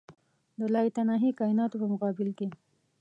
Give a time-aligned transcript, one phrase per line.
[0.59, 2.47] د لایتناهي کایناتو په مقابل کې.